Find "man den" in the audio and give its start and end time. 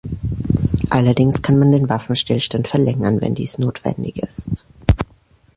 1.59-1.87